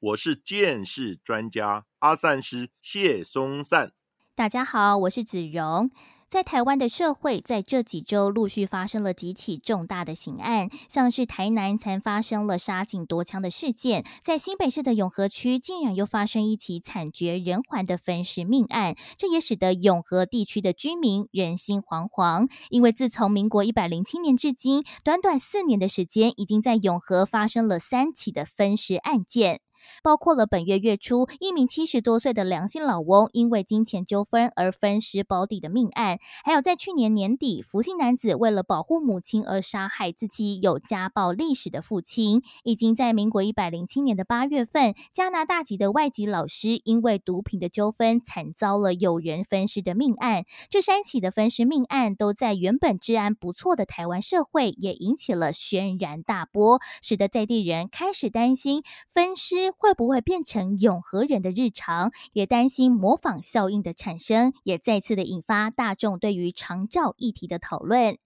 [0.00, 3.90] 我是见识专家阿善师谢松善。
[4.36, 5.90] 大家好，我是子荣。
[6.28, 22.48] 在台湾的社会，在这几周陆续发生了几起重大的刑案，像是台南才发生了杀警夺枪的事件，在新北市的永和区竟然又发生一起惨绝人寰的分尸命案，这也使得永和地区的居民人心惶惶。
[22.68, 29.62] 因为自从民国一百零七年至今，短短四年的时间，已经在永和发生了三起的分尸案件。
[30.02, 50.44] 包括了本月月初一名七十多岁的良心老翁因为金钱纠纷而分尸包底的命案，还有在去年年底福姓男子为了保护母亲而杀害自己有家暴历史的父亲，已经在民国一百零七年的八月份加拿大籍的外籍老师因为毒品的纠纷惨遭了有人分尸的命案。
[50.68, 59.72] 这三起的分尸命案都在原本治安不错的台湾社会也引起了轩然大波，使得在地人开始担心分尸。
[59.78, 62.12] 会不会变成永和人的日常？
[62.32, 68.18] 也担心模仿效应的产生，也再次的引发大众对于长照议题的讨论。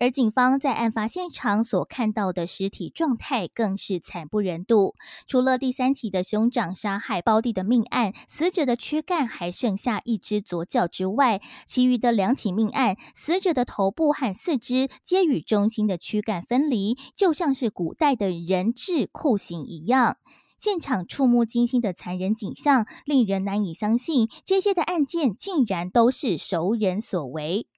[0.00, 4.94] 而警方在案发现场所看到的尸体状态更是惨不忍睹。
[5.26, 20.18] 除了第三起的兄长杀害胞弟的命案，死者的躯干还剩下一只左脚之外，其余的两起命案，死者的头部和四肢皆与中心的躯干分离，就像是古代的人质酷刑一样。
[20.58, 27.68] 现场触目惊心的残忍景象，令人难以相信，这些的案件竟然都是熟人所为。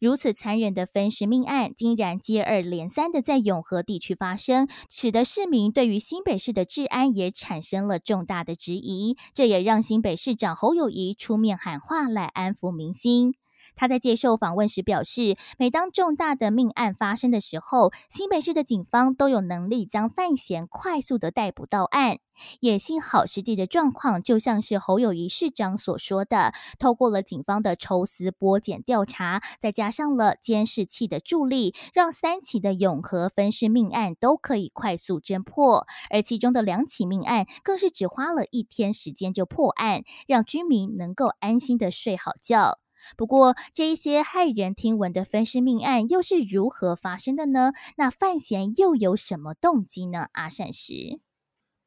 [0.00, 9.16] 如此残忍的分尸命案，竟然接二连三的在永和地区发生，使得市民对于新北市的治安也产生了重大的质疑。
[9.34, 13.34] 这也让新北市长侯友谊出面喊话来安抚民心。
[13.76, 22.18] 他在接受访问时表示，每当重大的命案发生的时候，新北市的警方都有能力将犯嫌快速的逮捕到案。
[22.60, 35.86] 也幸好，实际的状况就像是侯友谊市长所说的，透过了警方的抽丝剥茧调查，再加上了监视器的助力，让三起的永和分尸命案都可以快速侦破。
[36.10, 42.78] 而其中的两起命案，更是只花了一天时间就破案，让居民能够安心的睡好觉。
[43.16, 47.72] 不过，这一些骇人听闻的分尸命案又是如何发生的呢？
[47.96, 50.28] 那范闲又有什么动机呢？
[50.32, 51.20] 阿善石，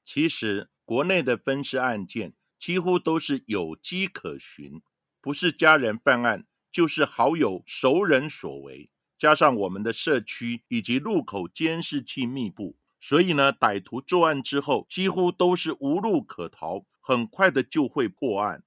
[0.05, 4.81] 其实国内的分尸案件几乎都是有迹可循，
[5.21, 8.89] 不是家人犯案，就是好友熟人所为。
[9.17, 18.63] 加上我们的社区以及路口监视器密布，所以呢，歹徒作案之后几乎都是无路可逃，很快的就会破案。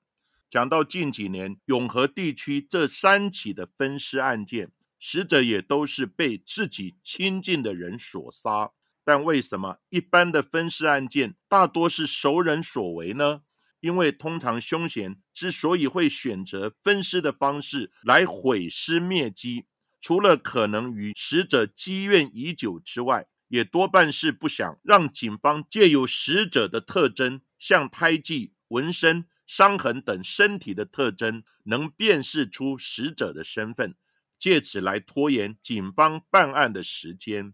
[0.53, 4.71] 讲到近几年永和地区这三起的分尸案件，
[5.01, 8.71] 死者也都是被自己亲近的人所杀。
[9.03, 13.41] 但为什么一般的分尸案件大多是熟人所为呢？
[13.81, 19.65] 因为通常凶嫌之所以会选择分尸的方式来毁尸灭迹，
[20.03, 29.25] 除了可能与死者积怨已久之外，也多半是不想让警方借由死者的特征，像胎记、纹身。
[29.55, 33.95] 伤痕等身体的特征能辨识出死者的身份，
[34.39, 37.53] 借此来拖延警方办案的时间。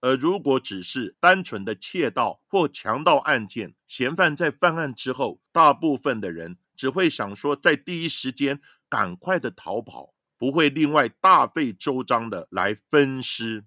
[0.00, 13.64] 而如果只是单纯的窃盗或强盗案件，嫌犯在犯案之后，大部分的人只会想说在第一时间赶快的逃跑，不会另外大费周章的来分尸。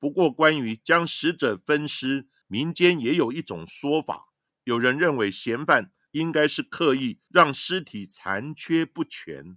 [0.00, 4.26] 不过，关于将死者分尸，民间也有一种说法，
[4.64, 5.92] 有人认为嫌犯。
[6.12, 9.56] 应该是刻意让尸体残缺不全，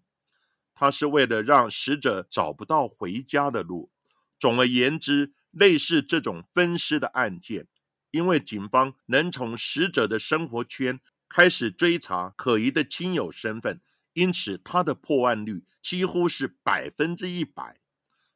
[0.74, 3.92] 他是为了让死者找不到回家的路。
[4.40, 7.68] 总而言之，类似这种分尸的案件，
[8.12, 13.82] 因为警方能从死者的生活圈开始追查可疑的亲友身份，
[14.14, 17.80] 因此他的破案率几乎是百分之一百。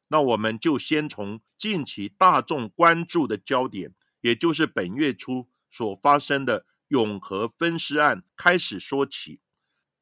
[0.08, 6.66] 那我们就先从近期大众关注的焦点，也就是本月初所发生的。
[6.90, 9.40] 永和分尸案开始说起。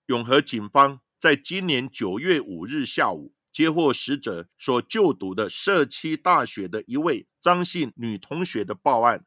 [0.07, 9.27] 永和警方在今年九月五日下午接获死者所就读的社区大学的一位张姓女同学的报案。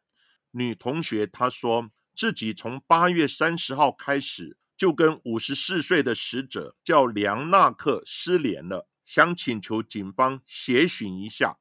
[0.52, 11.60] 女同学她说自己从八月三十号开始就跟五十四岁的死者叫梁纳克失联了，想请求警方协寻一下。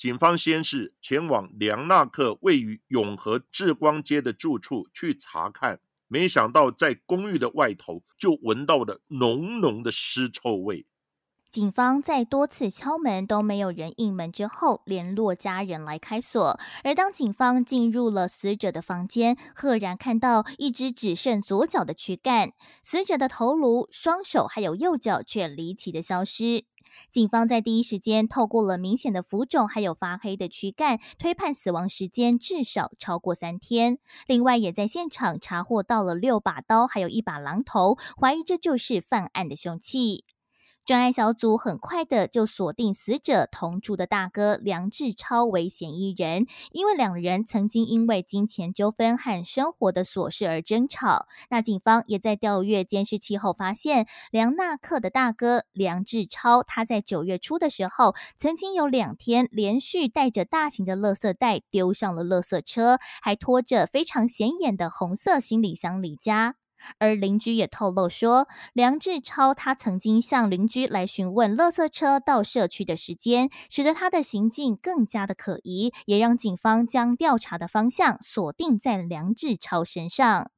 [0.00, 10.86] 警方先是前往梁纳克位于永和志光街的住处去查看，没想到在公寓的外头就闻到了浓浓的尸臭味。
[11.50, 16.58] 警方在多次敲门都没有人应门之后，联络家人来开锁。
[16.84, 22.52] 而当警方进入了死者的房间，赫然看到一只只剩左脚的躯干，
[22.82, 26.64] 死者的头颅、双手还有右脚却离奇的消失。
[27.10, 33.98] 警方在第一时间透过了明显的浮肿，还有发黑的躯干，推判死亡时间至少超过三天。
[34.26, 40.24] 另外，也在现场查获到了六把刀，还有一把榔头，怀疑这就是犯案的凶器。
[40.90, 51.28] 专案小组很快的就锁定死者同住的大哥梁志超为嫌疑人，因为两人曾经因为金钱纠纷和生活的琐事而争吵。
[51.48, 66.56] 那警方也在调阅监视器后发现，梁纳克的大哥梁志超，他在九月初的时候，曾经有两天连续带着大型的垃圾袋丢上了垃圾车，还拖着非常显眼的红色行李箱离家。
[66.98, 80.50] 而邻居也透露说，梁志超他曾经向邻居来询问垃圾车到社区的时间，使得他的行径更加的可疑，也让警方将调查的方向锁定在梁志超身上。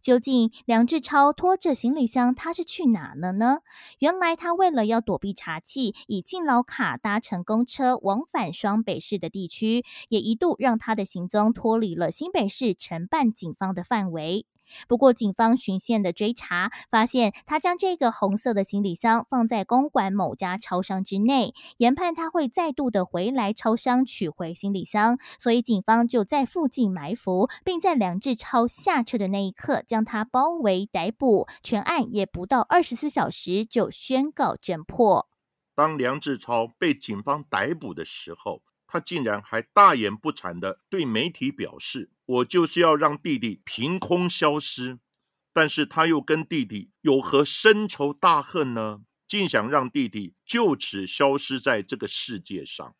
[0.00, 3.58] 究竟梁志超拖着行李箱他是去哪了呢？
[3.98, 14.46] 原来他为了要躲避查缉，以敬老卡搭乘公车往返双北市的地区，也一度让他的行踪脱离了新北市承办警方的范围。
[14.88, 31.46] 不过，警方循线的追查发现，他将这个红色的行李箱放在公馆某家超商之内，研判他会再度的回来超商取回行李箱，所以警方就在附近埋伏，并在梁志超下车的那一刻将他包围逮捕。
[31.62, 35.28] 全案也不到二十四小时就宣告侦破。
[35.74, 38.62] 当梁志超被警方逮捕的时候，
[38.92, 44.98] 他竟然还大言不惭的对媒体表示：“我就是要让弟弟凭空消失。”
[45.54, 49.02] 但是他又跟弟弟有何深仇大恨呢？
[49.28, 52.96] 竟想让弟弟就此消失在这个世界上。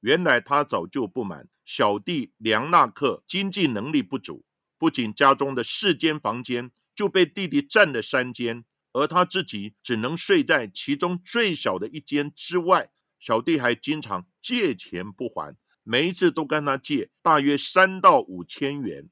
[0.00, 4.44] 原来他早就不满小弟梁纳克经济能力不足，
[4.76, 12.90] 不仅家中的四间房间就被弟弟占了三间，而他自己只能睡在其中最小的一间之外。
[13.20, 19.10] 小弟还经常借钱不还，每一次都跟他借大约三到五千元。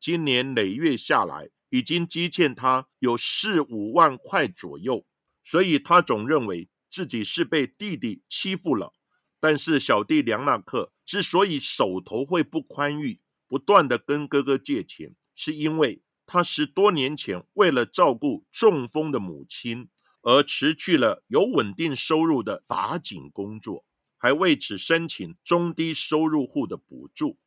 [0.00, 5.06] 今年累月下来，已经积欠他有四五万块左右，
[5.44, 8.94] 所以他总认为自己是被弟弟欺负了。
[9.38, 19.90] 但是小弟梁纳克之所以手头会不宽裕，不断的跟哥哥借钱，是因为他十多年前为了照顾中风的母亲。
[20.22, 23.84] 而辞去了有稳定收入的法警工作，
[24.16, 27.38] 还为此申请中低收入户的补助。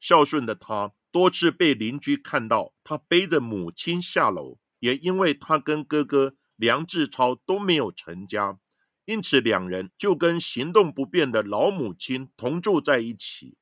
[0.00, 8.58] 孝顺的他多次被邻居看到他背着母亲下楼，也因为他跟哥哥梁志超都没有成家，
[9.04, 13.56] 因此两人就跟行动不便的老母亲同住在一起。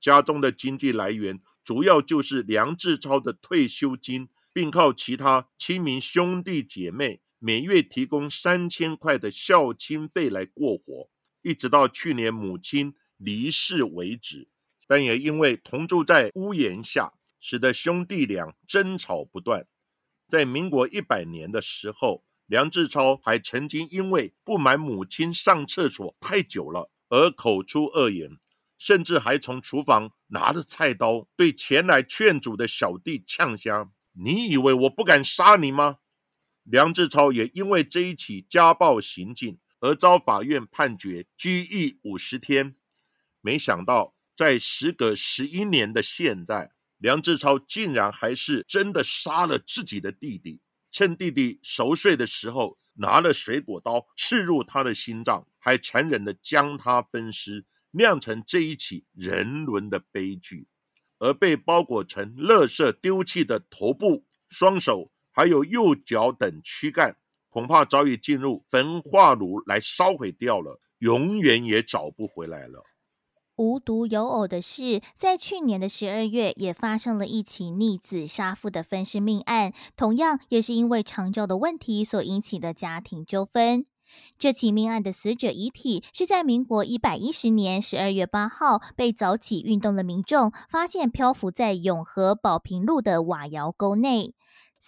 [0.00, 7.20] 家中的经济来源主要就是梁志超的退休金，并靠其他亲民兄弟姐妹。
[7.38, 11.10] 每月提供三千块的孝亲费来过活，
[11.42, 14.48] 一直到去年母亲离世为止。
[14.88, 19.66] 但也因为同住在屋檐下，使得兄弟俩争吵不断。
[20.28, 28.38] 在民国一百年的时候，梁志超还曾经因为不满母亲上厕所太久了而口出恶言，
[28.78, 35.98] 甚至还从厨房拿着菜刀对前来劝阻的小弟呛香：“你以为我不敢杀你吗？”
[36.68, 42.74] 梁志超也因为这一起家暴行径而遭法院判决拘役五十天。
[43.40, 60.66] 没想到，在时隔十一年的现在，梁志超竟然还是真的杀了自己的弟弟，趁弟弟熟睡的时候，拿了水果刀刺入他的心脏，还残忍的将他分尸，酿成这一起人伦的悲剧。
[61.18, 65.12] 而被包裹成垃圾丢弃的头部、双手。
[65.36, 67.14] 还有右脚等躯干，
[67.50, 72.82] 恐怕早已进入焚化炉来烧毁掉了，永远也找不回来了。
[73.56, 83.84] 无独有偶的是，在去年的十二月，也发生了一起逆子杀父的分尸命案，同样也是因为长照的问题所引起的家庭纠纷。
[84.38, 94.34] 这起命案的死者遗体是在民国一百一十年十二月八号，被早起运动的民众发现漂浮在永和宝平路的瓦窑沟内。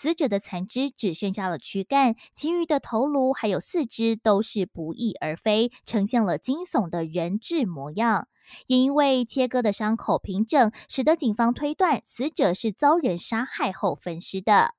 [0.00, 8.28] 死者的残肢只剩下了躯干，其余的头颅还有四肢都是不翼而飞，呈现了惊悚的人质模样。
[8.68, 14.72] 也因为切割的伤口平整，使得警方推断死者是遭人杀害后分尸的。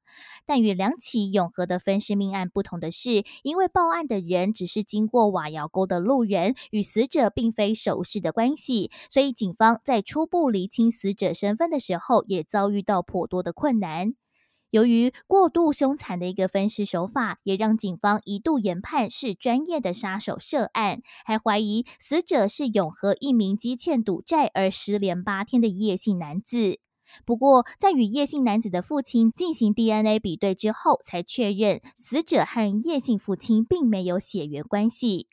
[0.45, 14.13] 但与两起永和的分尸命案不同的是，因为报案的人只是经过瓦窑沟的路人，与死者并非熟识的关系，所以警方在初步厘清死者身份的时候，也遭遇到颇多的困难。
[14.71, 26.79] 由于过度凶残的一个分尸手法，也让警方一度研判是专业的杀手涉案，还怀疑死者是永和一名积欠赌债而失联八天的叶姓男子。
[27.25, 35.27] 不过，在与叶姓男子的父亲进行 DNA 比对之后，才确认死者和叶姓父亲并没有血缘关系。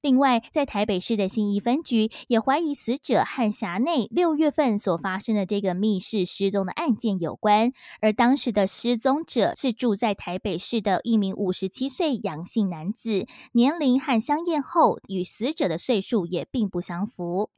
[0.00, 17.50] 另外，在台北市的信义分局也怀疑死者和辖内六月份所发生的这个密室失踪的案件有关，而当时的失踪者是住在台北市的一名五十七岁阳性男子，年龄和相验后与死者的岁数也并不相符。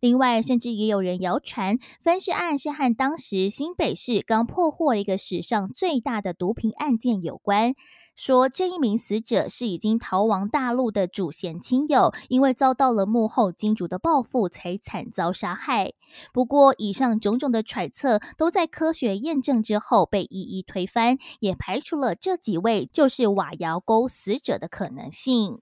[0.00, 7.74] 另外，甚至也有人谣传，分尸案是和当时新北市刚破获一个史上最大的毒品案件有关。
[8.14, 15.92] 说这一名死者是已经逃亡大陆的主嫌亲友，因为遭到了幕后金主的报复，才惨遭杀害。
[16.32, 25.60] 不过，以上种种的揣测都在科学验证之后被一一推翻，也排除了这几位就是瓦窑沟死者的可能性。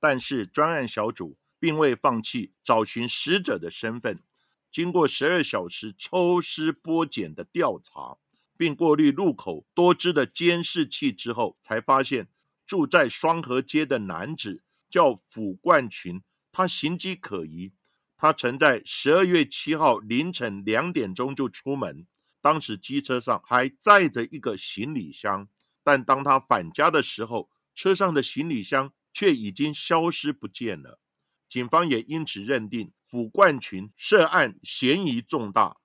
[0.00, 1.36] 但是，专案小组。
[1.58, 4.22] 并未放弃找寻死者的身份。
[4.70, 8.18] 经过十二小时抽丝剥茧的调查，
[8.56, 12.28] 并过滤路口多支的监视器之后，才发现
[12.66, 16.22] 住在双河街的男子叫卜冠群，
[16.52, 17.72] 他行迹可疑。
[18.16, 22.06] 他曾在十二月七号凌晨两点钟就出门，
[22.40, 25.48] 当时机车上还载着一个行李箱，
[25.84, 31.00] 但当他返家的时候，车上的行李箱却已经消失不见了。
[31.48, 35.78] 警方也因此认定卜冠群涉案嫌疑重大，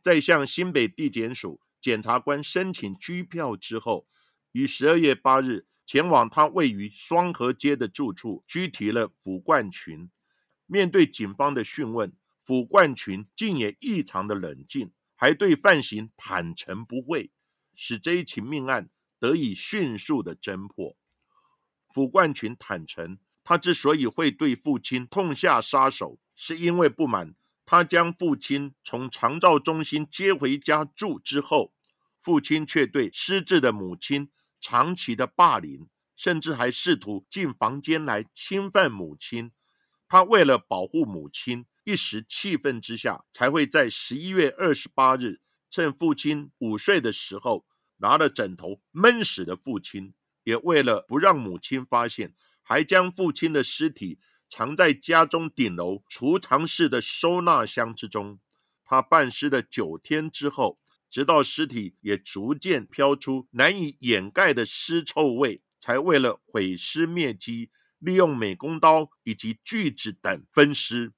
[0.00, 4.06] 在向新北地检署检察官申请拘票之后，
[4.52, 10.10] 于十二月八日前往他位于双河街的住处拘提了卜冠群。
[10.66, 12.12] 面对警方的讯问，
[12.44, 17.30] 卜冠群竟也异常的冷静，还对犯行坦诚不讳，
[17.74, 20.96] 使这一起命案得以迅速的侦破。
[21.92, 23.18] 卜冠群坦诚。
[23.42, 27.34] 他之所以会对父亲痛下杀手，是因为不满
[27.66, 31.72] 他将父亲从长照中心接回家住之后，
[32.22, 34.30] 父亲却对失智的母亲
[34.60, 39.52] 长期的霸凌，甚至还试图进房间来侵犯母亲。
[40.06, 47.64] 他为了保护母亲，一时气愤之下，才会在十一月二十八日，趁父亲午睡的时候，
[47.98, 52.34] 拿了枕头闷死了父亲，也为了不让母亲发现。
[52.70, 58.38] 还将父亲的尸体藏在家中顶楼储藏室的收纳箱之中。
[58.84, 60.78] 他半尸了九天之后，
[61.10, 71.12] 直到尸体也逐渐飘出难以掩盖的尸臭味，才为了毁尸灭迹，利用美工刀以及锯子等分尸，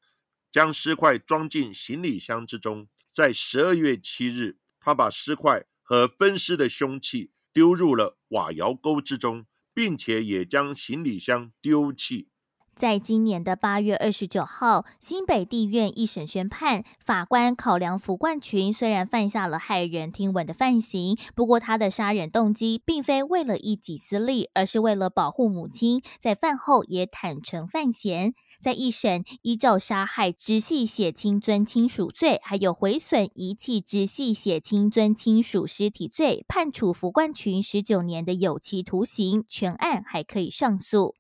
[0.50, 2.88] 将尸块装进行李箱之中。
[3.14, 9.44] 在十二月七日，他把尸块和分尸的凶器丢入了瓦窑沟之中。
[9.74, 12.31] 并且也将行李箱丢弃。
[12.74, 26.02] 在今年的八月二十九号，新北地院一审宣判，法官考量福冠群虽然犯下了骇人听闻的犯行，不过他的杀人动机并非为了一己私利，而是为了保护母亲。
[26.18, 28.34] 在饭后也坦诚犯嫌。
[28.60, 41.14] 在一审依照杀害直系血亲尊亲属罪，还有毁损遗弃直系血亲尊亲属尸体罪，判处福冠群十九年的有期徒刑，全案还可以上诉。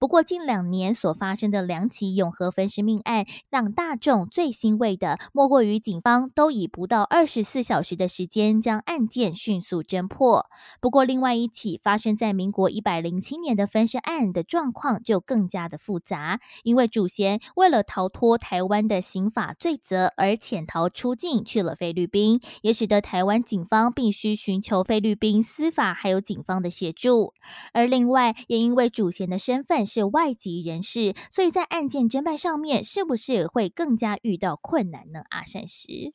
[0.00, 10.46] 不过，近两年所发生的两起永和分尸命案，让大众最欣慰的，莫过于警方都以不到二十四小时的时间将案件迅速侦破。
[10.80, 27.34] 不过，另外一起发生在民国一百零七年的分尸案的状况就更加的复杂，因为主嫌为了逃脱台湾的刑法罪责而潜逃出境去了菲律宾，也使得台湾警方必须寻求菲律宾司法还有警方的协助。
[27.72, 29.78] 而另外，也因为主嫌的身份。
[29.88, 35.22] 是外籍人士，所以在案件侦办上面，是不是会更加遇到困难呢？
[35.30, 36.12] 阿善石，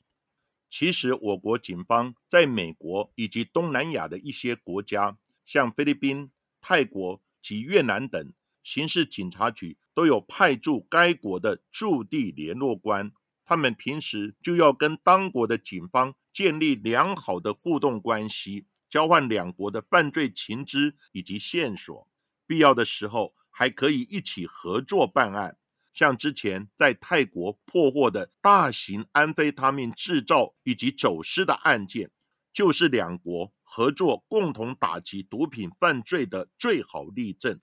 [0.69, 6.29] 其实我国警方在美国以及东南亚的一些国家，像菲律宾、
[6.61, 13.11] 泰国及越南等，刑事警察局都有派驻该国的驻地联络官，
[13.43, 22.07] 他们平时就要跟当国的警方建立良好的互动关系，交换两国的犯罪情资以及线索，
[22.45, 25.57] 必要的时候还可以一起合作办案。
[25.95, 32.11] 像之前在泰国破获的大型安非他命制造以及走私的案件，
[32.53, 37.59] 就是两国合作共同打击毒品犯罪的最好例证。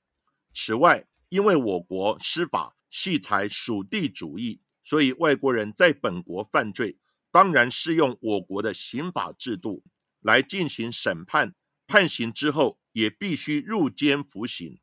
[0.53, 6.99] 此外，因为我国司法系采属地主义，所以外国人在本国犯罪，
[7.31, 9.85] 当然适用我国的刑法制度
[10.21, 11.55] 来进行审判，
[11.87, 14.79] 判刑之后也必须入监服刑。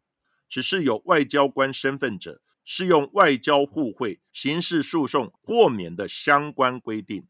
[0.50, 7.28] 只是有外交官身份者，适用外交互惠、刑事诉讼豁免的相关规定。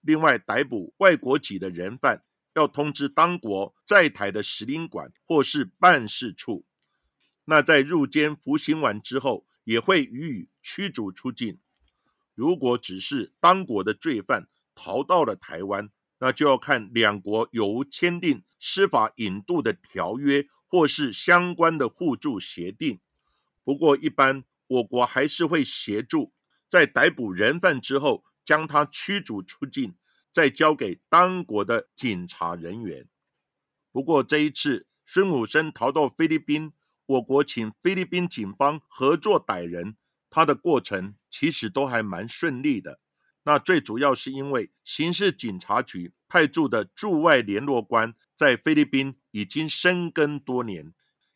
[0.00, 2.24] 另外，逮捕外国籍的人犯，
[2.54, 6.64] 要通知当国在台的使领馆或是办事处。
[7.44, 11.58] 那在入监服刑完之后，也会予以驱逐出境。
[12.34, 15.90] 如果只是当国的罪犯逃到了台湾，
[16.26, 22.98] 那就要看两国有无签订司法引渡的条约或是相关的互助协定。
[23.62, 26.32] 不过，一般我国还是会协助
[26.66, 29.94] 在逮捕人犯之后，将他驱逐出境，
[30.32, 33.08] 再交给当国的警察人员。
[33.92, 36.72] 不过这一次，孙武生逃到菲律宾。
[37.06, 39.96] 我国请菲律宾警方合作逮人，
[40.28, 42.98] 他的过程其实都还蛮顺利的。
[43.46, 50.92] 那最主要是因为刑事警察局派驻的驻外联络官在菲律宾已经深耕多年，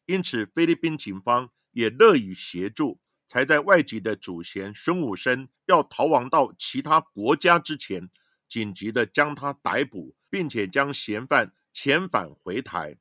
[0.07, 8.11] 因此菲律宾警方也乐于协助，才在外籍的主嫌孙武生要逃亡到其他国家之前，
[8.49, 12.99] 紧急的将他逮捕，并且将嫌犯遣返回台。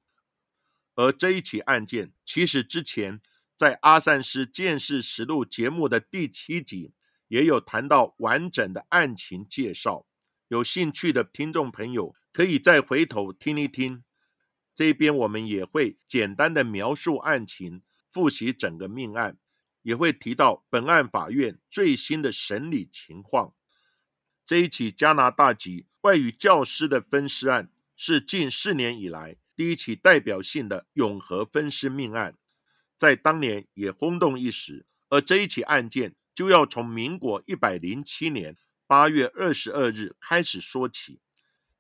[0.94, 3.20] 而这一起案件，其实之前
[3.58, 6.94] 在《阿善师见识实录》节目的第七集
[7.30, 10.06] 也有谈到完整的案情介绍。
[10.50, 14.04] 有兴趣的听众朋友可以再回头听一听。
[14.76, 19.38] 这边我们也会简单的描述案情，复习整个命案，
[19.82, 23.54] 也会提到本案法院最新的审理情况。
[24.46, 29.38] 这一起加拿大籍外语教师的分尸案，是近四年以来。
[29.56, 32.38] 第一起代表性的永和分尸命案，
[32.98, 34.88] 在当年也轰动一时。
[35.10, 38.56] 而这一起案件就要从民国一百零七年
[38.88, 41.20] 八月二十二日开始说起。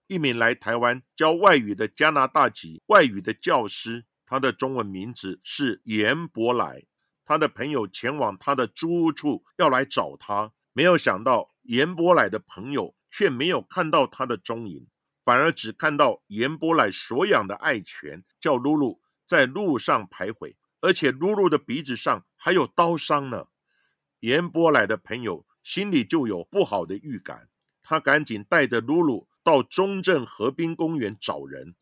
[0.08, 6.84] 一名来台湾教外语的加拿大籍外语的教师，他的中文名字是严伯来。
[7.24, 14.88] 他的朋友前往他的租屋处要来找他，没有想到严伯来的朋友却没有看到他的踪影。
[15.24, 23.48] 反而只看到严伯来所养的爱犬叫露露在路上徘徊，而且露露的鼻子上还有刀伤呢。
[24.20, 27.50] 严波来的朋友心里就有不好的预感，
[27.82, 31.76] 他赶紧带着露露到中正河滨公园找人，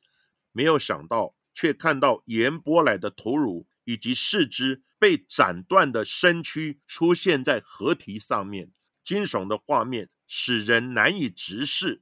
[0.51, 8.71] 没有想到却看到严波来的头颅以及四肢被斩断的身躯出现在河堤上面，
[9.03, 12.01] 惊悚的画面使人难以直视。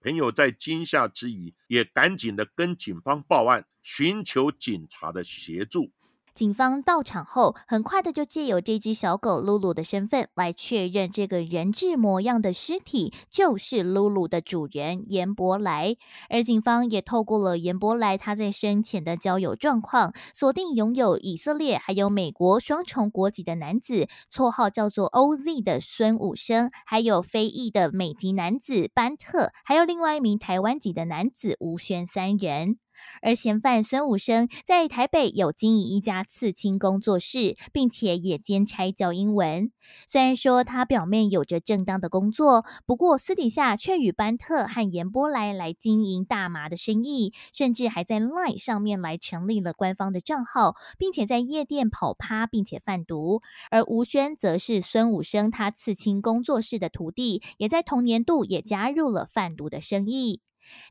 [0.00, 5.92] 朋友在惊吓之余，也赶紧的跟警方报案，寻求警察的协助。
[6.36, 15.96] 警方到场后，很快的就借由这只小狗露露的身份来确认，这个人质模样的尸体就是露露的主人严伯来。
[16.28, 32.76] 而警方也透过了严伯来他在生前的交友状况，锁定拥有以色列还有美国双重国籍的男子，绰号叫做 OZ 的孙武生，还有非裔的美籍男子班特，还有另外一名台湾籍的男子吴轩三人。
[33.22, 39.70] 而嫌犯孙武生在台北有经营一家刺青工作室，并且也兼差教英文。
[40.06, 53.42] 虽然说他表面有着正当的工作，不过私底下却与班特和严波来来经营大麻的生意，甚至还在 LINE 上面来成立了官方的账号，并且在夜店跑趴，并且贩毒。
[53.70, 60.40] 而吴轩则是孙武生他刺青工作室的徒弟，也在同年度也加入了贩毒的生意。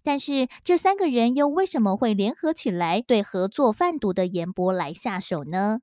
[0.04, 5.80] 但是这三个人又为什么会联合起来对合作贩毒的严伯来下手呢？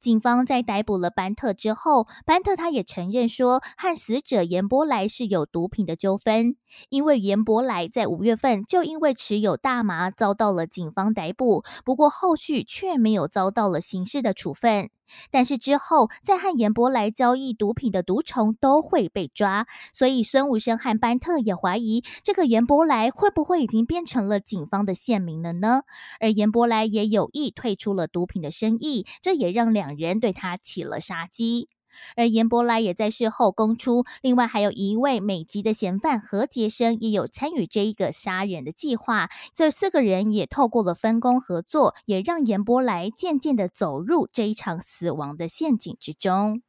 [0.00, 6.54] 警方在逮捕了班特之后，班特他也承认说，和死者严伯来是有毒品的纠纷，
[6.88, 14.90] 因为严伯来在五月份就因为持有大麻遭到了警方逮捕，不过后续却没有遭到了刑事的处分。
[15.30, 25.82] 但是之后，在和严伯来交易毒品的毒虫都会被抓，所以孙武生和班特也怀疑这个严伯来会不会已经变成了警方的县民了呢？
[26.20, 31.68] 而严伯来也有意退出了毒品的生意，这也让两人对他起了杀机。
[32.16, 39.28] 而严伯来也在事后供出，另外还有一位美籍的嫌犯何杰生也有参与这一个杀人的计划。
[39.54, 46.62] 这四个人也透过了分工合作，也让严伯来渐渐的走入这一场死亡的陷阱之中。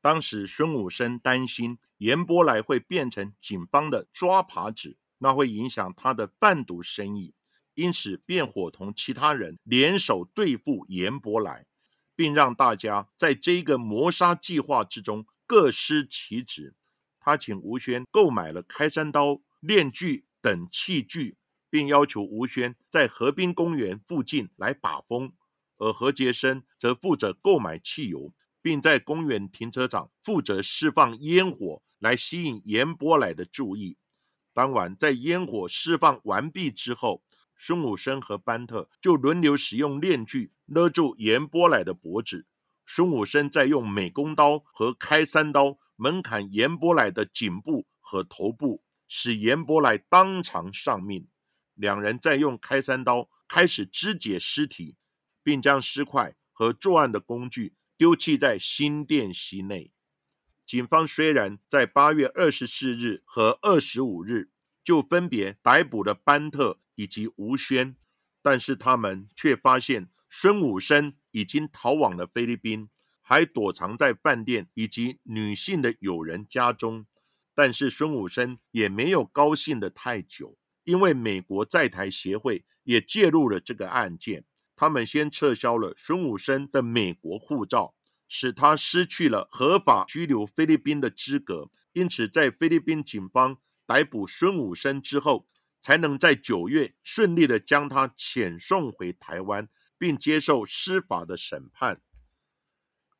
[0.00, 7.32] 当时孙武生担心严伯来会变成警方的抓耙子，那会影响他的贩毒生意，
[7.74, 11.64] 因此便伙同其他人联手对付严伯来，
[12.16, 16.74] 并让大家在这一个谋杀计划之中各司其职。
[17.20, 21.36] 他请吴轩购买了开山刀、链锯等器具，
[21.70, 25.32] 并要求吴轩在河滨公园附近来把风，
[25.78, 28.32] 而何杰生则负责购买汽油。
[28.64, 33.98] 并在公园停车场负责释放烟火，来吸引严波来的注意。
[34.54, 37.22] 当晚，在烟火释放完毕之后，
[37.54, 42.46] 孙武生和班特就轮流使用链锯勒住严波来的脖子，
[42.86, 51.28] 孙武生再用美工刀和开山刀猛砍严波来的颈部和头部，使严波来当场丧命。
[51.74, 54.96] 两人再用开山刀开始肢解尸体，
[55.42, 57.74] 并将尸块和作案的工具。
[57.96, 59.92] 丢弃在新店溪内。
[60.66, 64.50] 警方虽然在八月二十四日和二十五日
[64.82, 67.96] 就分别逮捕了班特以及吴轩，
[68.42, 72.88] 但是他们却发现孙武生已经逃往了菲律宾，
[73.22, 77.06] 还躲藏在饭店以及女性的友人家中。
[77.54, 84.44] 但是孙武生也没有高兴的太久，因为美国在台协会也介入了这个案件。
[84.74, 87.94] 他们先撤销了孙武生的美国护照，
[88.26, 91.70] 使他失去了合法居留菲律宾的资格。
[91.92, 95.46] 因此，在菲律宾警方逮捕孙武生之后，
[95.80, 99.68] 才能在九月顺利的将他遣送回台湾，
[99.98, 102.00] 并接受司法的审判。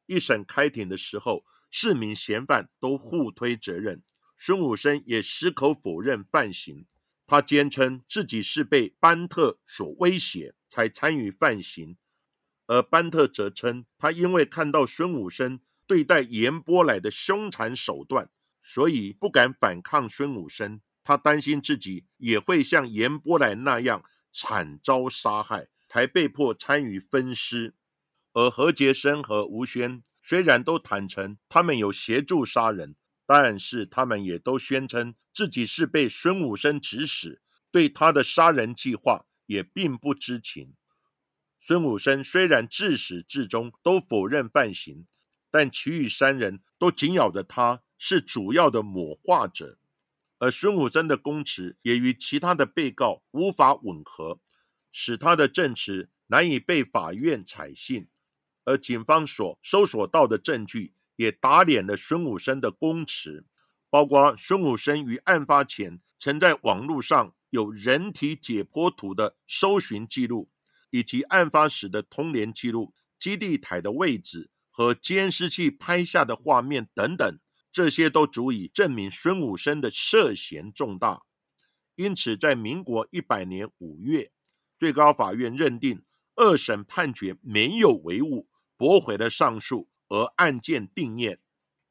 [0.06, 4.02] 一审开庭的时候，四名嫌犯都互推责任，
[4.36, 6.86] 孙武生也矢口否认犯行。
[7.26, 11.96] 他坚称自己是被班特所威胁才参与犯行，
[12.66, 18.28] 而班特则称他因为看到孙武生对待严波来的凶残手段，
[18.60, 20.82] 所以不敢反抗孙武生。
[21.02, 27.76] 他担心自己也会像严波来那样惨遭杀害，才被迫参与分尸。
[28.32, 32.96] 而何杰生和吴轩虽然都坦诚他们有协助杀人。
[33.26, 40.74] 但是他们也都宣称自己是被孙武生指使，对他的杀人计划也并不知情。
[41.58, 45.06] 孙武生虽然自始至终都否认犯行，
[45.50, 49.78] 但其余三人都紧咬着他是主要的谋划者，
[50.38, 54.38] 而孙武生的供词也与其他的被告无法吻合，
[54.94, 58.06] 使他的证词难以被法院采信，
[58.64, 60.94] 而警方所搜索到的证据。
[61.16, 63.46] 也打脸了孙武生的供词，
[63.88, 70.50] 包括孙武生于案发前曾在网络上有人体解剖图的搜寻记录，
[70.90, 77.38] 以及案发时的通联记录、基地台的位置和监视器拍下的画面等等，
[77.70, 81.22] 这些都足以证明孙武生的涉嫌重大。
[81.94, 84.32] 因此，在民国一百年五月，
[84.78, 89.88] 最高法院认定二审判决没有违误，驳回了上诉。
[90.08, 91.40] 而案件定验，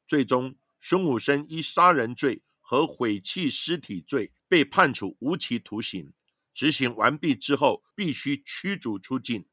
[0.06, 6.12] 最终孙武生依杀人罪和毁弃尸体罪被判处无期徒刑，
[6.54, 9.46] 执行完毕之后必须驱逐出境。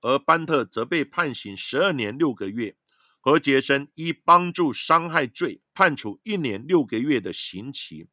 [0.00, 2.74] 而班特则被判刑十二年六个月，
[3.20, 8.08] 何杰生依帮助伤害罪判处一年六个月的刑期，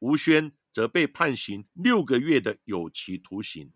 [0.00, 3.72] 吴轩则被判刑六个月的有期徒刑。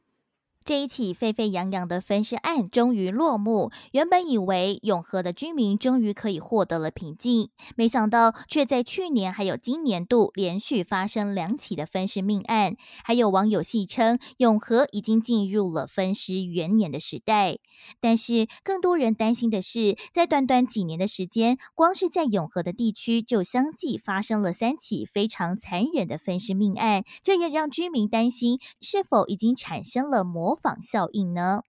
[0.64, 3.70] 这一起沸沸扬扬的分尸案终于落幕。
[3.92, 12.76] 原本以为永和的居民终于可以获得了平静，没想到却在去年还有今年度连续发生两起的分尸命案。
[13.04, 17.58] 还有网友戏称，永和已经进入了分尸元年的时代。
[18.00, 30.51] 但是更多人担心的是，在短短几年的时间，光是在永和的地区就相继发生了三起非常残忍的分尸命案，这也让居民担心是否已经产生了魔。
[30.52, 31.62] 模仿效应呢？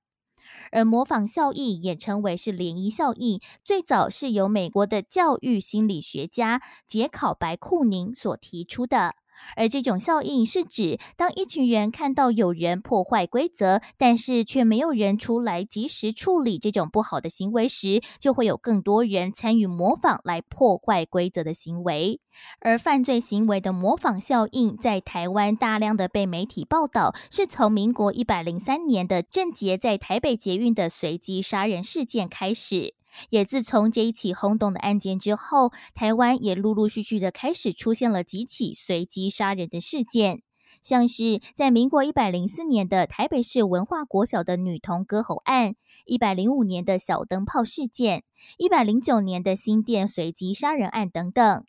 [0.73, 9.15] 而模仿效应也称为是涟漪效应，最早是由美国的教育心理学家杰考白库宁所提出的。
[9.56, 22.19] 而这种效应是指，当一群人看到有人破坏规则，但是却没有人出来及时处理这种不好的行为时，就会有更多人参与模仿来破坏规则的行为。
[22.60, 32.95] 而犯罪行为的模仿效应，在台湾大量的被媒体报道，是从民国一百零三年的郑捷在台北捷运的随机杀人事件开始。
[33.30, 40.41] 也自从这一起轰动的案件之后，台湾也陆陆续续的开始出现了几起随机杀人的事件，
[40.82, 48.23] 像是在民国一百零四年的台北市文化国小的女童割喉案，一百零五年的小灯泡事件，
[48.58, 51.63] 一百零九年的新店随机杀人案等等。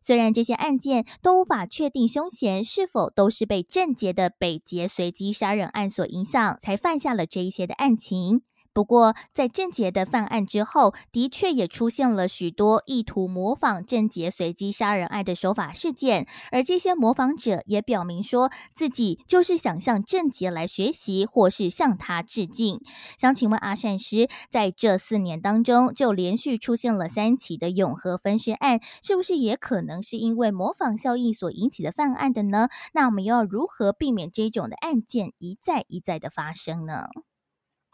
[0.00, 8.40] 虽然这些案件都无法确定凶嫌是否都是被郑捷的北捷随机杀人案所影响，才犯下了这一些的案情。
[8.76, 22.82] 不过，在郑捷的犯案之后，的确也出现了许多意图模仿郑捷随机杀人案的手法事件，而这些模仿者也表明说自己就是想向郑捷来学习，或是向他致敬。
[23.16, 32.68] 想请问阿善师，在这四年当中，就连续出现了三起的永和分尸案，是不是也可能是因为模仿效应所引起的犯案的呢？
[32.92, 37.06] 那我们又要如何避免这种的案件一再一再的发生呢？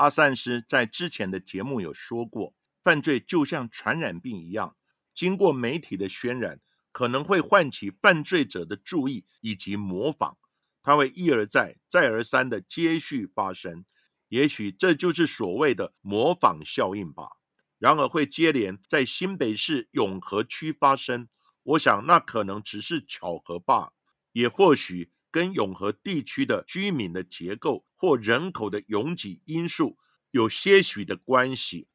[0.03, 4.75] 阿善师在之前的节目有说过，犯罪就像传染病一样，
[5.15, 6.61] 经过媒体的渲染，
[6.91, 10.37] 可能会唤起犯罪者的注意以及模仿，
[10.83, 13.85] 它会一而再、再而三的接续发生。
[14.27, 17.37] 也许这就是所谓的模仿效应吧。
[17.79, 21.29] 然而会接连在新北市永和区发生，
[21.63, 23.93] 我想那可能只是巧合罢，
[24.33, 25.13] 也或许。
[25.33, 29.99] 跟永和地区的居民的结构或人口的拥挤因素
[30.31, 31.89] 有些许的关系。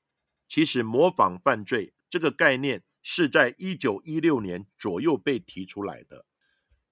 [0.50, 6.26] 其实，模仿犯罪这个概念是在一九一六年左右被提出来的。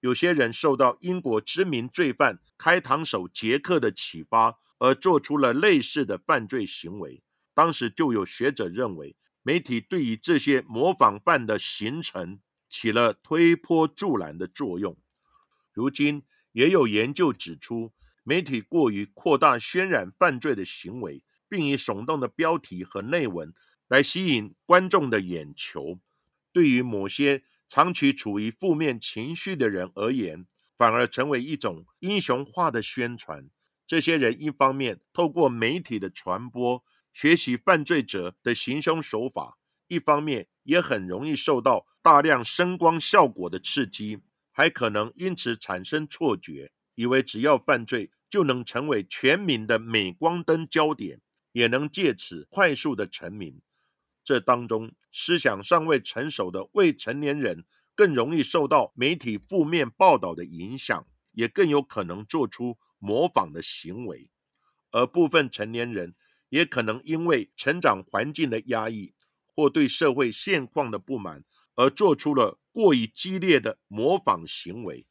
[0.00, 7.24] 有些人受到英国知名罪犯开膛手杰克的启发，而做出了类似的犯罪行为。
[7.54, 12.38] 当时就有学者认为，媒体对于这些模仿犯的形成
[12.70, 14.96] 起了推波助澜的作用。
[15.72, 16.22] 如今。
[16.56, 17.92] 也有研究指出，
[18.24, 23.52] 媒体过于扩大渲染犯罪的行为，并以耸动的标题和内文
[23.88, 26.00] 来吸引观众的眼球。
[26.52, 30.46] 对于某些长期处于负面情绪的人而言，
[30.78, 33.50] 反而成为一种英雄化的宣传。
[33.86, 44.20] 这些人一方面透过媒体的传播学习犯罪者的行凶手法，一方面也很容易受到大量声光效果的刺激。
[44.58, 51.20] 还可能因此产生错觉，以为只要犯罪就能成为全民的镁光灯焦点，
[51.52, 53.60] 也能借此快速的成名。
[54.24, 64.30] 这当中思想尚未成熟的未成年人，更容易受到媒体负面报道的影响，也更有可能做出模仿的行为。
[64.90, 66.14] 而部分成年人
[66.48, 69.12] 也可能因为成长环境的压抑，
[69.44, 71.44] 或对社会现况的不满。
[71.74, 75.06] 而做出了过于激烈的模仿行为。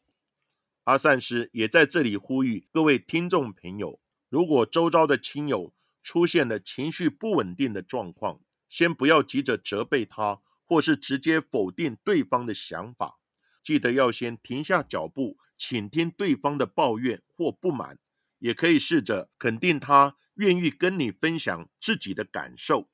[0.83, 3.99] 阿善师也在这里呼吁各位听众朋友：
[4.29, 5.73] 如果周遭的亲友
[6.03, 13.19] 出现了情绪不稳定的状况，先不要急着责备他，或是直接否定对方的想法。
[13.63, 17.97] 记得要先停下脚步，倾听对方的抱怨或不满，
[18.37, 22.91] 也可以试着肯定他愿意跟你分享自己的感受，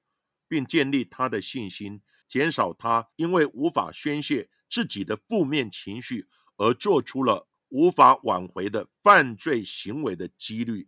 [0.48, 2.02] 并建立他的信心。
[2.30, 10.88] 减少他因为无法宣泄自己的负面情绪而做出了无法挽回的犯罪行为的几率。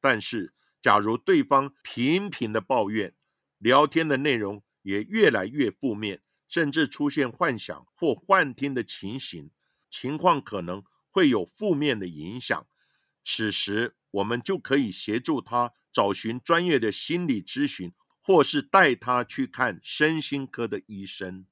[0.00, 3.14] 但是，假如对方频频的抱怨，
[3.58, 9.50] 聊天的内容也越来越负面，甚至出现幻想或幻听的情形，
[9.88, 12.66] 情况可能会有负面的影响。
[13.24, 17.94] 此时，我们就可以协助他找寻专业的心理咨询。
[18.26, 21.46] 或是带他去看身心科的医生。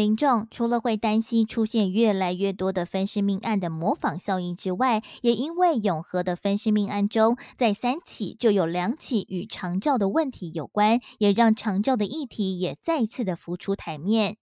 [0.00, 14.38] 民众除了会担心出现越来越多的分尸命案的模仿效应之外，也因为永和的分尸命案中，在三起就有两起与长照的问题有关，也让长照的议题也再次的浮出台面。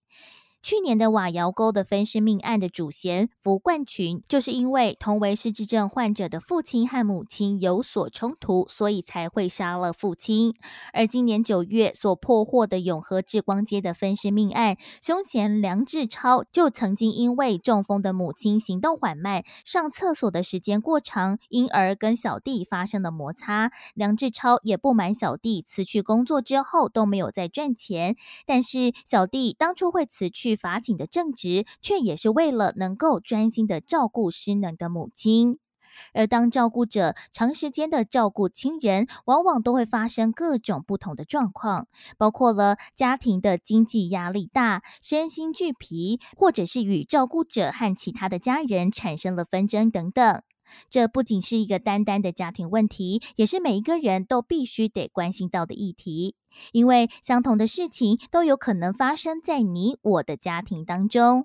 [0.69, 10.53] 去年的瓦窑沟的分尸命案的主嫌福冠群，就是因为同为失智症患者的父亲和母亲有所冲突，所以才会杀了父亲。
[10.93, 23.73] 而今年九月所破获的永和志光街的分尸命案，凶嫌梁志超就曾经因为中风的母亲行动缓慢、上厕所的时间过长，因而跟小弟发生了摩擦。
[23.95, 30.58] 梁志超也不满小弟辞去工作之后都没有再赚钱，但是小弟当初会辞去。
[30.59, 35.59] 法警的正职，却也是为了能够专心的照顾失能的母亲。
[36.13, 50.43] 而当照顾者长时间的照顾亲人，往往都会发生各种不同的状况，包括了家庭的经济压力大、身心俱疲，或者是与照顾者和其他的家人产生了纷争等等。
[50.91, 56.35] 这不仅是一个单单的家庭问题，也是每一个人都必须得关心到的议题。
[56.73, 61.45] 因为相同的事情都有可能发生在你我的家庭当中。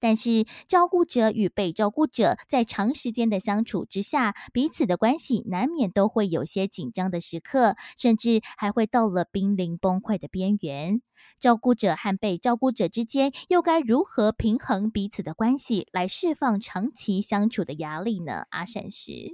[0.00, 11.02] 但是，照顾者与被照顾者在长时间的相处之下，彼此的关系难免都会有些紧张的时刻，甚至还会到了濒临崩溃的边缘。
[11.40, 18.46] 照顾者和被照顾者之间又该如何平衡彼此的关系，来释放长期相处的压力呢？
[18.50, 19.30] 阿善师，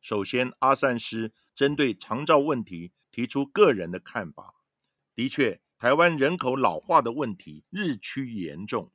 [0.00, 4.54] 首先，阿善师针对长照问题提出个人的看法。
[5.14, 8.90] 的确，台湾人口老化的问题日趋严重。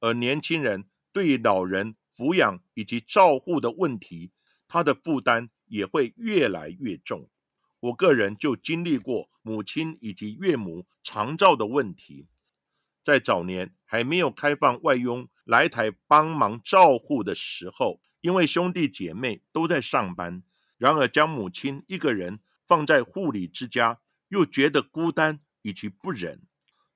[0.00, 4.32] 而年轻人对老人抚养以及照护的问题，
[4.68, 7.28] 他的负担也会越来越重。
[7.80, 12.26] 我个人就经历过母亲以及岳母长照的问题，
[13.04, 20.42] 在早年还没有开放外佣来台帮忙照护的时候，因为兄弟姐妹都在上班，
[20.78, 26.42] 然而将母亲一个人放在护理之家，又觉得孤单以及不忍，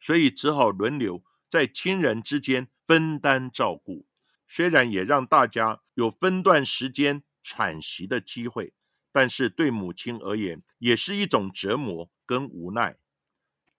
[0.00, 2.68] 所以只好轮流在亲人之间。
[2.90, 4.04] 分担照顾，
[4.48, 8.74] 虽然也让大家有分段时间喘息的机会，
[9.12, 12.98] 但是对母亲而言也是一种折磨跟无奈。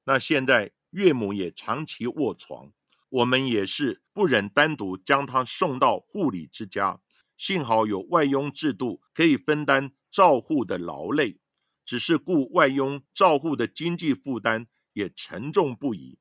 [0.05, 2.71] 那现在岳母也长期卧床，
[3.09, 7.01] 我们也是不忍单独将她送到护理之家。
[7.35, 11.41] 幸好有外佣制度可以分担照护的劳累，
[11.83, 16.20] 只是雇外佣照护的经济负担也沉重不已。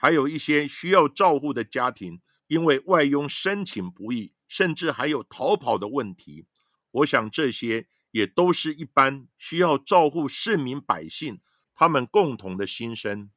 [0.00, 6.46] 还有一些需要照护的家庭，因为外佣申请不易，甚至还有逃跑的问题。
[6.92, 11.40] 我想这些也都是一般需要照顾市民百姓
[11.74, 13.32] 他们共同的心声。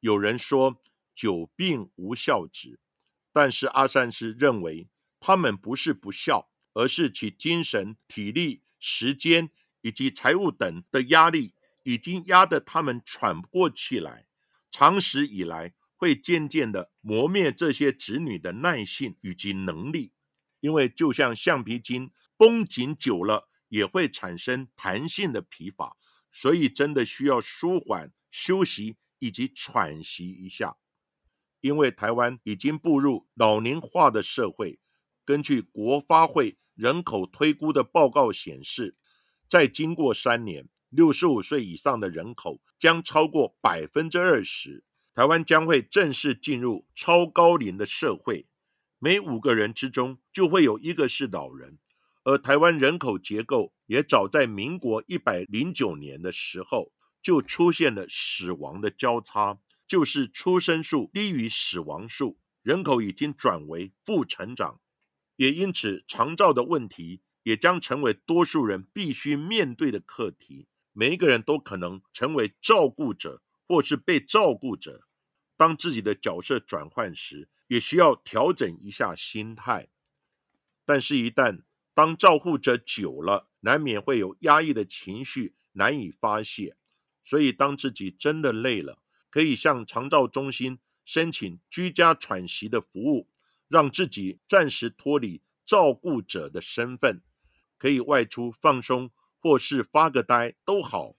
[0.00, 0.82] 有人说
[1.14, 2.80] 久病无孝子，
[3.30, 4.88] 但是阿善师认为
[5.20, 9.50] 他们不是不孝，而是其精神、体力、时间
[9.82, 14.26] 以及财务等的压力已经压得他们喘不过气来。
[14.74, 20.12] 长时以来，会渐渐的磨灭这些子女的耐性以及能力，
[20.58, 25.96] 因为就像橡皮筋绷紧久了，也会产生弹性的疲乏，
[26.32, 30.76] 所以真的需要舒缓、休息以及喘息一下。
[31.60, 34.80] 因为台湾已经步入老龄化的社会，
[35.24, 38.96] 根据国发会人口推估的报告显示，
[39.48, 40.68] 在经过三年。
[40.94, 48.46] 六十五岁以上的人口将超过百分之二十，台湾将会正式进入超高龄的社会。
[49.00, 51.78] 每五个人之中就会有一个是老人，
[52.22, 64.80] 而台湾人口结构也早在民国一百零九年的时候就出现了死亡的交叉，就是出生数低于死亡数，人口已经转为负成长。
[65.36, 70.68] 也因此，长照的问题也将成为多数人必须面对的课题。
[70.94, 75.06] 每一个人都可能成为照顾者或是被照顾者。
[75.56, 79.88] 当自己的角色转换时，也需要调整一下心态。
[80.84, 86.76] 但是，一旦当照顾者久了，难免会有压抑的情绪难以发泄。
[87.24, 93.28] 所以，当自己真的累了，可以向长照中心申请居家喘息的服务，
[93.66, 97.22] 让自己暂时脱离照顾者的身份，
[97.78, 99.10] 可以外出放松。
[99.44, 101.16] 或是发个呆都好，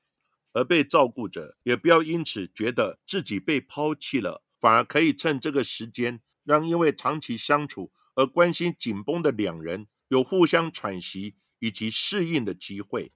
[0.52, 13.12] 而被照顾者也不要因此觉得自己被抛弃了，反而可以趁这个时间，让因为长期相处而关心紧绷的两人有互相喘息以及适应的机会。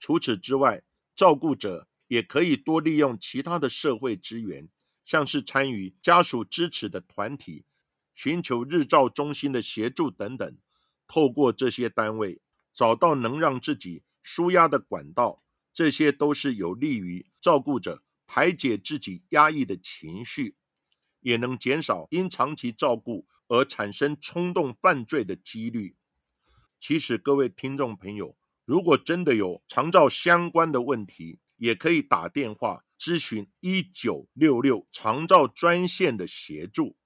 [0.00, 0.82] 除此之外，
[1.14, 4.68] 照顾者也可以多利用其他的社会资源，
[5.04, 7.66] 像是参与家属支持的团体，
[8.16, 10.58] 寻求日照中心的协助等等，
[11.06, 12.40] 透过这些单位
[12.72, 14.02] 找到能让自己。
[14.24, 20.56] 舒压的管道，这些都是有利于照顾者排解自己压抑的情绪，
[21.20, 25.96] 也能减少因长期照顾而产生冲动犯罪的几率。
[26.80, 36.96] 其实，各位听众朋友，如果真的有长照相关的问题，也可以打电话咨询一九六六长照专线的协助。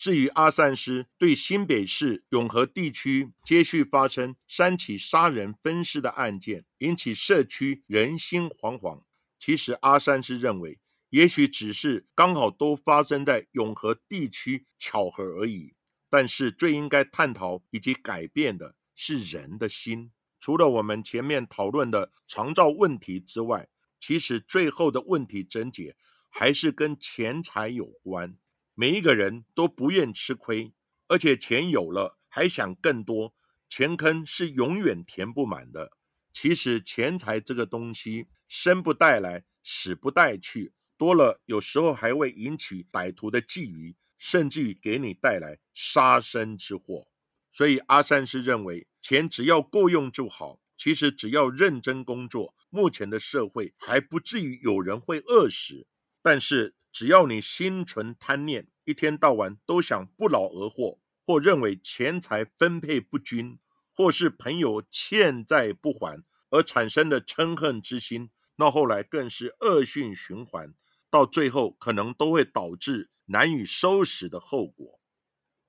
[0.00, 9.02] 至于阿善师对新北市永和地区接续发生三起杀人分尸的案件，引起社区人心惶惶。
[9.38, 10.80] 其实阿善师认为，
[11.10, 15.74] 也许只是刚好都发生在永和地区巧合而已。
[16.08, 20.12] 但是最应该探讨以及改变的是人的心。
[20.40, 23.68] 除了我们前面讨论的长照问题之外，
[24.00, 25.94] 其实最后的问题症结
[26.30, 28.38] 还是跟钱财有关。
[28.80, 30.72] 每一个人都不愿吃亏，
[31.06, 33.34] 而且钱有了还想更多，
[33.68, 35.92] 钱坑是永远填不满的。
[36.32, 47.08] 其实钱财这个东西，生不带来，死不带去，多了有时候还会引起歹徒的觊觎，甚至于给你带来杀身之祸。
[47.52, 50.58] 所以阿善是认为，钱只要够用就好。
[50.78, 55.86] 其实只要认真工作，目前的社会还不至于有人会饿死。
[56.22, 63.58] 但是只要你心存贪念，一天到晚都想不劳而获，或认为钱财分配不均，
[63.94, 70.74] 或是朋友欠债不还而产生的嗔恨之心，那后来更是恶性循环，
[71.08, 75.00] 到最后可能都会导致难以收拾的后果。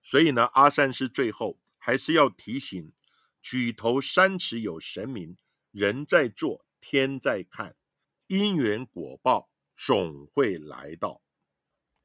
[0.01, 2.91] 所以呢，阿三师最后还是要提醒。
[3.39, 5.37] 举头三尺有神明，
[5.71, 7.75] 人在做，天在看，
[8.25, 9.50] 因缘果报
[9.85, 11.21] 总会来到。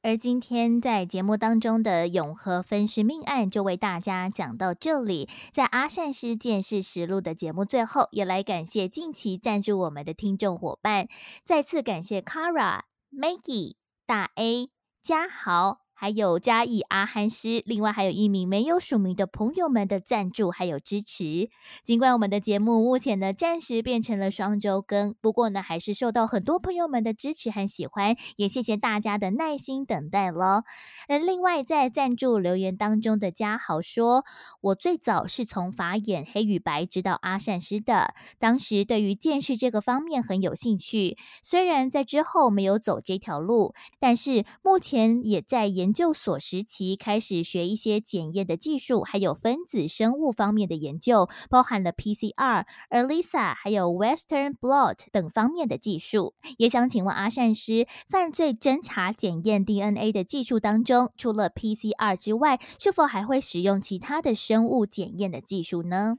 [0.03, 5.29] 而今天在节目当中的永和分尸命案就为大家讲到这里。
[5.53, 11.09] 在阿善师见事实录的节目最后，也来感谢近期赞助我们的听众伙伴，
[11.45, 13.75] 再次感谢 Kara、Maggie、
[14.07, 14.71] 大 A、
[15.03, 15.86] 嘉豪。
[15.99, 21.49] 还有嘉义阿憨师，另外还有一名没有署名的朋友们的赞助还有支持。
[21.85, 30.65] 尽管我们的节目目前呢暂时变成了双周更，不过呢还是受到很多朋友们的支持和喜欢，也谢谢大家的耐心等待咯。
[31.09, 34.27] 而另外在赞助留言当中的嘉豪说
[34.61, 56.35] ：“我最早是从法眼黑与白知道阿善师的，当时对于见识这个方面很有兴趣，虽然在之后没有走这条路，但是目前也在研。”研究所时期开始学一些检验的技术，还有分子生物方面的研究，包含了 PCR、ELISA 还有 Western blot 等方面的技术。
[56.59, 66.19] 也想请问阿善师，犯罪侦查检验 DNA 的技术当中，除了 PCR 之外，是否还会使用其他的生物检验的技术呢？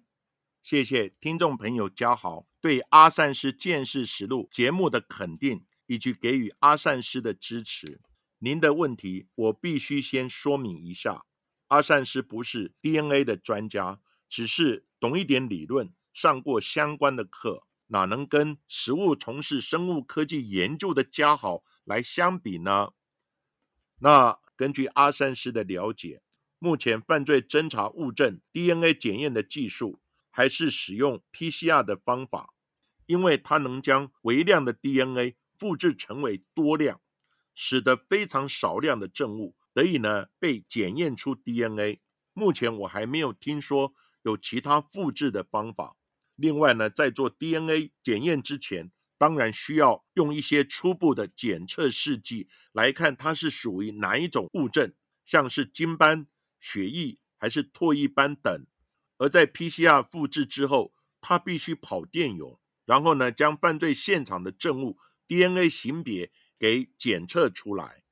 [0.63, 7.99] 谢谢听众朋友嘉豪对阿善师见识实录节目的肯定，以及给予阿善师的支持。
[8.39, 11.25] 您的问题，我必须先说明一下。
[11.69, 22.89] 阿善师不是 DNA 的专家，只是懂一点理论，上过相关的课，哪能跟实务从事生物科技研究的家好来相比呢？
[23.99, 26.21] 那根据阿善师的了解，
[26.59, 32.53] 目前犯罪侦查物证 DNA 检验的技术，还是使用 PCR 的方法，
[33.07, 37.01] 因为它能将微量的 DNA 复制成为多量。
[37.60, 41.99] 使得非常少量的证物得以呢被检验出 DNA。
[42.34, 45.97] 目前我还没有听说有其他复制的方法。
[46.36, 54.93] 另外呢，在做 DNA 检验之前，当然需要用一些初步的检测试剂来看它是属于哪一种物证，
[55.26, 56.28] 像是精斑、
[56.60, 58.68] 血液还是唾液斑等。
[59.18, 66.32] 而在 PCR 复制之后，它必须跑电泳，然后呢将犯罪现场的证物 DNA 型别。
[66.60, 68.03] 给检测出来，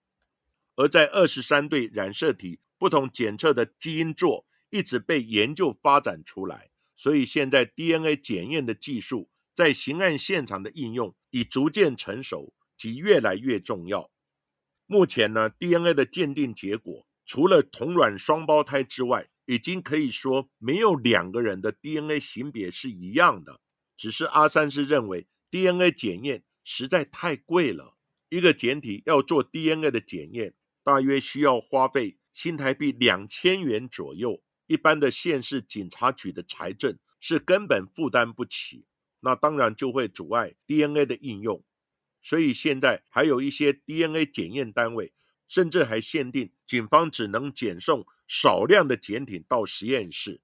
[0.75, 14.11] 而在二十三对染色体不同检测的基因座一直被研究发展出来，所以现在 DNA 检验的技术在刑案现场的应用已逐渐成熟及越来越重要。
[14.85, 23.61] 目前呢，DNA 的鉴定结果除了同卵双胞胎之外，已经可以说没有两个人的 DNA 型别是一样的。
[23.97, 27.94] 只是阿三是认为 DNA 检验实在太贵了。
[28.35, 38.87] 一个简体要做 DNA 的检验，大约需要花费新台币两千元左右，一般的县市警察局的财政是根本负担不起，
[39.21, 41.63] 那当然就会阻碍 DNA 的应用。
[42.21, 45.13] 所以现在还有一些 DNA 检验单位，
[45.47, 50.41] 甚至还限定警方只能检送少量的检体到实验室。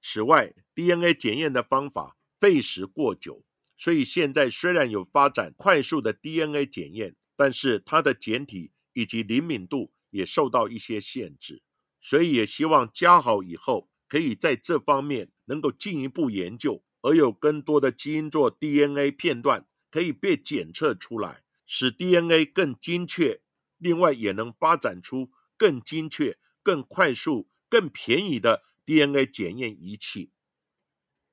[0.00, 3.44] 此外，DNA 检验的方法费时过久，
[3.76, 7.14] 所以现在虽然有发展快速的 DNA 检验。
[7.36, 11.62] 但是它的简体以及灵敏度也受到一些限制，
[12.00, 23.42] 所以也希望加好以后可以在这方面能够进一步研究，而有更多的基因座 DNA 片段可以被检测出来，使 DNA 更精确。
[23.78, 30.32] 另外也能发展出更精确、更快速、更便宜的 DNA 检验仪器。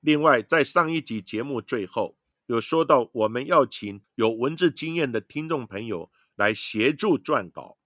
[0.02, 2.18] 另外，在上一集节目最后。
[2.46, 7.78] 有说到我们要请有文字经验的听众朋友来协助撰稿。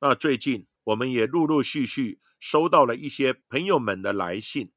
[0.00, 4.70] 那最近我们也陆陆续续收到了一些朋友们的来信，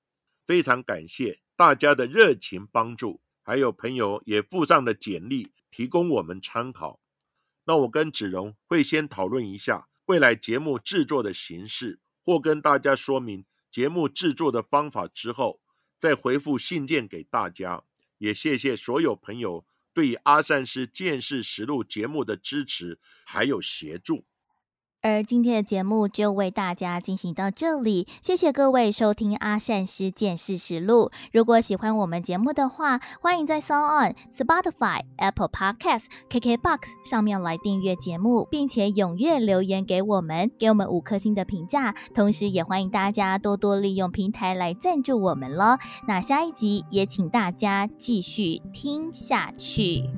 [0.46, 7.00] 非常感谢大家的热情帮助，还有朋友也附上了简历提供我们参考。
[7.66, 15.62] 那我跟子荣会先讨论一下未来节目制作的形式，或跟大家说明节目制作的方法之后。
[15.98, 17.84] 再回复信件给大家。
[18.18, 24.26] 也谢谢所有朋友对阿善师见识实录节目的支持还有协助。
[25.06, 31.12] 而今天的节目就为大家进行到这里，谢谢各位收听阿善师见识实录。
[31.32, 41.94] 如果喜欢我们节目的话，欢迎在 s o n On、Spotify、Apple Podcasts、KKBox 上面来订阅节目，并且踊跃留言给我们，给我们五颗星的评价。
[42.16, 45.78] 同时，也欢迎大家多多利用平台来赞助我们了。
[46.08, 50.10] 那下一集也请大家继续听下去。